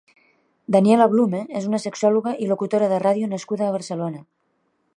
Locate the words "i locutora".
2.45-2.87